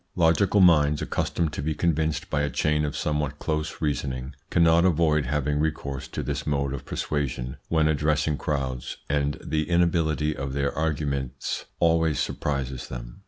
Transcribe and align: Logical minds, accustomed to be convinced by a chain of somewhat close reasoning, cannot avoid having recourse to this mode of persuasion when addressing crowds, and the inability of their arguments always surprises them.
Logical 0.15 0.61
minds, 0.61 0.99
accustomed 1.03 1.53
to 1.53 1.61
be 1.61 1.75
convinced 1.75 2.27
by 2.31 2.41
a 2.41 2.49
chain 2.49 2.85
of 2.85 2.97
somewhat 2.97 3.37
close 3.37 3.81
reasoning, 3.83 4.33
cannot 4.49 4.83
avoid 4.83 5.27
having 5.27 5.59
recourse 5.59 6.07
to 6.07 6.23
this 6.23 6.47
mode 6.47 6.73
of 6.73 6.85
persuasion 6.85 7.57
when 7.69 7.87
addressing 7.87 8.35
crowds, 8.35 8.97
and 9.11 9.37
the 9.43 9.69
inability 9.69 10.35
of 10.35 10.53
their 10.53 10.75
arguments 10.75 11.65
always 11.79 12.19
surprises 12.19 12.87
them. 12.87 13.19